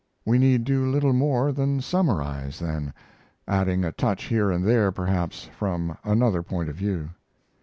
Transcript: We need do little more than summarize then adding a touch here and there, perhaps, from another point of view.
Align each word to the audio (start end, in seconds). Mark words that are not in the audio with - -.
We 0.25 0.39
need 0.39 0.63
do 0.63 0.89
little 0.89 1.13
more 1.13 1.51
than 1.51 1.79
summarize 1.79 2.57
then 2.57 2.91
adding 3.47 3.85
a 3.85 3.91
touch 3.91 4.23
here 4.23 4.49
and 4.49 4.65
there, 4.65 4.91
perhaps, 4.91 5.47
from 5.55 5.95
another 6.03 6.41
point 6.41 6.69
of 6.69 6.75
view. 6.75 7.11